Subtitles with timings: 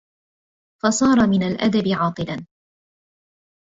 [0.83, 2.45] فَصَارَ مِنْ الْأَدَبِ عَاطِلًا